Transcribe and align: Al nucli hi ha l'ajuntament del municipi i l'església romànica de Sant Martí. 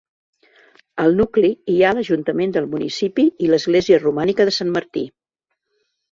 Al 1.01 1.11
nucli 1.17 1.49
hi 1.73 1.75
ha 1.81 1.91
l'ajuntament 1.97 2.55
del 2.55 2.67
municipi 2.71 3.25
i 3.47 3.51
l'església 3.51 3.99
romànica 4.05 4.47
de 4.49 4.55
Sant 4.57 4.73
Martí. 4.79 5.05